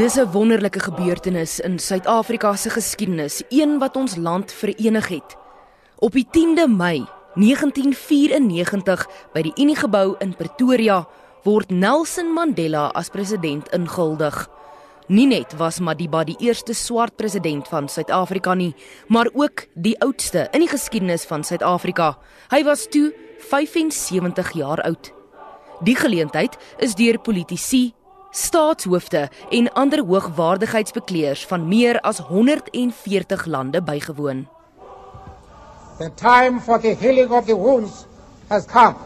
Dis 0.00 0.16
'n 0.16 0.30
wonderlike 0.32 0.80
gebeurtenis 0.80 1.60
in 1.60 1.78
Suid-Afrika 1.78 2.56
se 2.56 2.70
geskiedenis, 2.70 3.42
een 3.48 3.78
wat 3.78 3.96
ons 3.96 4.16
land 4.16 4.52
verenig 4.52 5.08
het. 5.08 5.36
Op 5.98 6.12
die 6.12 6.26
10de 6.30 6.68
Mei 6.68 7.06
1994 7.34 9.08
by 9.32 9.42
die 9.42 9.52
Uniegebou 9.54 10.14
in 10.18 10.36
Pretoria 10.36 11.06
word 11.42 11.70
Nelson 11.70 12.32
Mandela 12.32 12.86
as 12.86 13.08
president 13.08 13.68
ingehuldig. 13.68 14.48
Nie 15.06 15.26
net 15.26 15.56
was 15.56 15.80
Madiba 15.80 16.24
die 16.24 16.36
eerste 16.38 16.72
swart 16.72 17.16
president 17.16 17.68
van 17.68 17.88
Suid-Afrika 17.88 18.54
nie, 18.54 18.74
maar 19.06 19.28
ook 19.32 19.66
die 19.74 20.00
oudste 20.00 20.48
in 20.52 20.60
die 20.60 20.68
geskiedenis 20.68 21.24
van 21.24 21.44
Suid-Afrika. 21.44 22.18
Hy 22.50 22.64
was 22.64 22.86
toe 22.88 23.14
75 23.38 24.52
jaar 24.52 24.80
oud. 24.80 25.12
Die 25.80 25.96
geleentheid 25.96 26.56
is 26.78 26.94
deur 26.94 27.18
politici, 27.18 27.92
staatshoofde 28.30 29.28
en 29.48 29.72
ander 29.72 30.04
hoogwaardigheidsbekleers 30.04 31.46
van 31.46 31.68
meer 31.68 32.00
as 32.00 32.18
140 32.18 33.46
lande 33.46 33.82
bygewoon. 33.82 34.48
The 35.98 36.10
time 36.14 36.60
for 36.60 36.80
the 36.80 36.94
healing 36.94 37.30
of 37.30 37.44
the 37.44 37.56
wounds 37.56 38.06
has 38.48 38.64
come. 38.66 38.96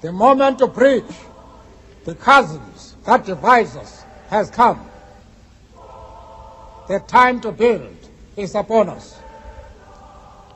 The 0.00 0.12
moment 0.12 0.58
to 0.58 0.68
preach 0.68 1.12
the 2.04 2.14
chasms 2.14 2.94
that 3.04 3.26
divide 3.26 3.76
us 3.82 4.02
has 4.28 4.50
come. 4.50 4.78
The 6.86 7.00
time 7.06 7.40
to 7.40 7.52
build 7.52 8.08
is 8.36 8.54
upon 8.54 8.88
us. 8.88 9.14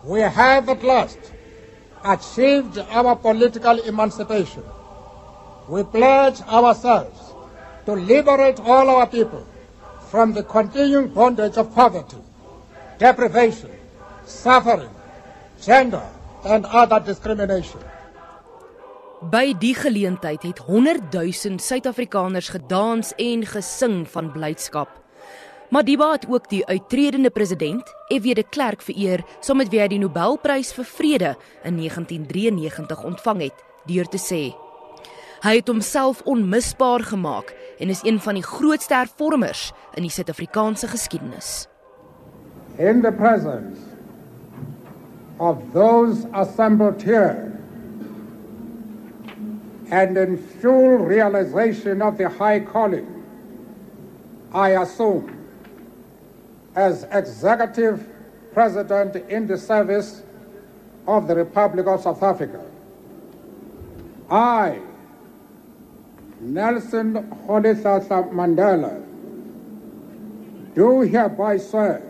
We 0.04 0.20
have 0.20 0.68
at 0.68 0.82
last 0.82 1.18
achieved 2.04 2.78
our 2.78 3.16
political 3.16 3.78
emancipation. 3.80 4.62
We 5.68 5.82
pledge 5.82 6.42
ourselves 6.42 7.32
to 7.86 7.94
liberate 7.94 8.60
all 8.60 8.88
our 8.90 9.06
people 9.06 9.46
from 10.10 10.34
the 10.34 10.42
continuing 10.42 11.08
bondage 11.08 11.56
of 11.56 11.74
poverty, 11.74 12.20
deprivation, 12.98 13.70
suffering, 14.26 14.92
gender, 15.60 16.02
and 16.44 16.66
other 16.66 17.00
discrimination. 17.00 17.80
By 19.30 19.54
die 19.56 19.72
geleentheid 19.74 20.42
het 20.42 20.58
100 20.58 21.12
000 21.12 21.58
Suid-Afrikaners 21.58 22.48
gedans 22.52 23.14
en 23.16 23.46
gesing 23.46 24.04
van 24.08 24.32
blydskap. 24.32 24.90
Madiba 25.72 26.10
het 26.12 26.26
ook 26.28 26.50
die 26.50 26.66
uittredende 26.66 27.30
president, 27.30 27.88
F.W. 28.12 28.34
de 28.34 28.44
Klerk 28.50 28.82
vereer, 28.82 29.24
saam 29.40 29.56
met 29.56 29.72
wie 29.72 29.80
hy 29.80 29.88
die 29.88 29.98
Nobelprys 29.98 30.74
vir 30.76 30.84
vrede 30.84 31.32
in 31.64 31.80
1993 31.80 33.02
ontvang 33.04 33.40
het, 33.48 33.64
deur 33.88 34.12
te 34.12 34.20
sê: 34.20 34.42
Hy 35.44 35.58
het 35.58 35.68
homself 35.68 36.22
onmisbaar 36.24 37.00
gemaak 37.04 37.54
en 37.78 37.88
is 37.88 38.00
een 38.02 38.20
van 38.20 38.34
die 38.34 38.42
grootste 38.42 38.94
hervormers 38.94 39.72
in 39.92 40.06
die 40.06 40.10
Suid-Afrikaanse 40.10 40.88
geskiedenis. 40.88 41.66
In 42.76 43.02
the 43.02 43.12
presence 43.12 43.78
of 45.36 45.58
those 45.72 46.24
assembled 46.32 47.02
here 47.02 47.52
and 49.90 50.16
in 50.16 50.38
full 50.60 51.04
realization 51.04 52.02
of 52.02 52.16
the 52.16 52.28
high 52.28 52.64
calling 52.72 53.06
I 54.54 54.70
assume 54.80 55.28
as 56.74 57.04
executive 57.10 58.00
president 58.54 59.16
in 59.28 59.46
the 59.46 59.58
service 59.58 60.22
of 61.06 61.26
the 61.26 61.34
Republic 61.34 61.86
of 61.86 62.00
South 62.00 62.22
Africa. 62.22 62.60
I, 64.30 64.78
Nelson 66.44 67.14
Rolihlahla 67.48 68.30
Mandela, 68.32 69.02
do 70.74 71.00
hereby 71.00 71.56
swear 71.56 72.02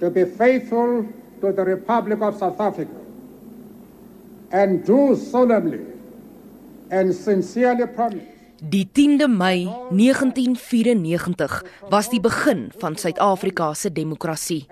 to 0.00 0.10
be 0.10 0.24
faithful 0.24 1.06
to 1.40 1.52
the 1.52 1.64
Republic 1.64 2.20
of 2.20 2.36
South 2.36 2.60
Africa 2.60 2.98
and 4.50 4.84
do 4.84 5.14
solemnly 5.14 5.86
and 6.90 7.14
sincerely 7.14 7.86
promise 7.86 8.38
Die 8.60 8.88
10de 8.92 9.28
Mei 9.28 9.70
1994 9.90 11.62
was 11.90 12.08
die 12.10 12.18
begin 12.18 12.72
van 12.82 12.96
Suid-Afrika 12.98 13.74
se 13.74 13.92
demokrasie. 13.92 14.66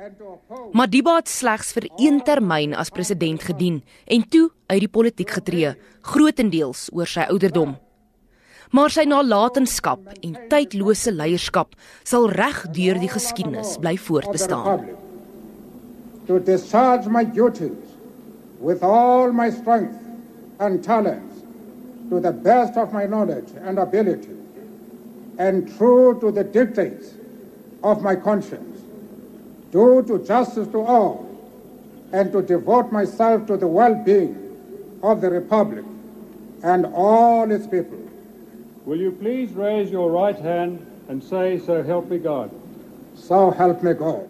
Madiba 0.75 1.15
het 1.20 1.31
slegs 1.31 1.70
vir 1.76 1.86
een 1.94 2.19
termyn 2.26 2.75
as 2.75 2.91
president 2.91 3.47
gedien 3.47 3.84
en 4.10 4.26
toe 4.28 4.50
uit 4.66 4.81
die 4.82 4.91
politiek 4.91 5.31
getree, 5.38 5.76
grootendeels 6.03 6.88
oor 6.91 7.06
sy 7.06 7.31
ouderdom. 7.31 7.76
Maar 8.75 8.91
sy 8.91 9.04
nalatenskap 9.06 10.09
en 10.27 10.37
tydlose 10.50 11.12
leierskap 11.15 11.77
sal 12.03 12.27
reg 12.34 12.65
deur 12.75 12.99
die 12.99 13.10
geskiedenis 13.10 13.77
bly 13.82 13.94
voortbestaan. 14.09 14.88
To 16.27 16.41
discharge 16.43 17.10
my 17.10 17.22
duties 17.25 17.94
with 18.59 18.82
all 18.82 19.31
my 19.32 19.50
strength 19.50 20.00
and 20.59 20.82
talents 20.82 21.44
to 22.10 22.21
the 22.21 22.32
best 22.32 22.77
of 22.77 22.93
my 22.93 23.06
knowledge 23.06 23.53
and 23.62 23.78
ability, 23.78 24.34
and 25.38 25.69
true 25.77 26.19
to 26.21 26.33
the 26.33 26.44
dictates 26.44 27.15
of 27.83 28.03
my 28.03 28.16
conscience, 28.16 28.81
do 29.71 30.03
to 30.06 30.19
justice 30.25 30.66
to 30.69 30.81
all, 30.81 31.27
and 32.12 32.33
to 32.33 32.43
devote 32.43 32.91
myself 32.91 33.47
to 33.47 33.56
the 33.56 33.66
well 33.66 33.94
being 33.94 34.34
of 35.03 35.21
the 35.21 35.31
Republic 35.31 35.84
and 36.62 36.87
all 36.87 37.50
its 37.50 37.66
people. 37.66 37.98
Will 38.86 38.98
you 39.00 39.10
please 39.10 39.52
raise 39.52 39.91
your 39.91 40.12
right 40.12 40.38
hand 40.38 40.86
and 41.08 41.20
say, 41.22 41.58
So 41.58 41.82
help 41.82 42.08
me 42.08 42.19
God? 42.19 42.52
So 43.16 43.50
help 43.50 43.82
me 43.82 43.92
God. 43.94 44.28